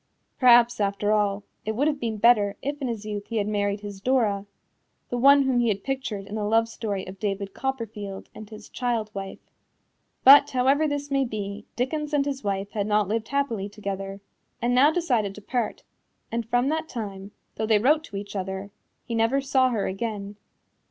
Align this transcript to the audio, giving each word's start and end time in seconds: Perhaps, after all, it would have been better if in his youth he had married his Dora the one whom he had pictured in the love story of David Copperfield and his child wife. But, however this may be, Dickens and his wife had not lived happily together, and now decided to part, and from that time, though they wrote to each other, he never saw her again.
Perhaps, 0.39 0.79
after 0.79 1.11
all, 1.11 1.43
it 1.63 1.75
would 1.75 1.87
have 1.87 1.99
been 1.99 2.17
better 2.17 2.57
if 2.63 2.81
in 2.81 2.87
his 2.87 3.05
youth 3.05 3.27
he 3.27 3.37
had 3.37 3.47
married 3.47 3.81
his 3.81 4.01
Dora 4.01 4.47
the 5.09 5.17
one 5.19 5.43
whom 5.43 5.59
he 5.59 5.67
had 5.67 5.83
pictured 5.83 6.25
in 6.25 6.33
the 6.33 6.43
love 6.43 6.67
story 6.67 7.05
of 7.05 7.19
David 7.19 7.53
Copperfield 7.53 8.27
and 8.33 8.49
his 8.49 8.67
child 8.67 9.11
wife. 9.13 9.37
But, 10.23 10.49
however 10.49 10.87
this 10.87 11.11
may 11.11 11.23
be, 11.23 11.67
Dickens 11.75 12.13
and 12.15 12.25
his 12.25 12.43
wife 12.43 12.71
had 12.71 12.87
not 12.87 13.07
lived 13.09 13.27
happily 13.27 13.69
together, 13.69 14.21
and 14.59 14.73
now 14.73 14.89
decided 14.89 15.35
to 15.35 15.41
part, 15.43 15.83
and 16.31 16.49
from 16.49 16.69
that 16.69 16.89
time, 16.89 17.29
though 17.57 17.67
they 17.67 17.77
wrote 17.77 18.03
to 18.05 18.15
each 18.15 18.35
other, 18.35 18.71
he 19.05 19.13
never 19.13 19.39
saw 19.39 19.69
her 19.69 19.85
again. 19.85 20.35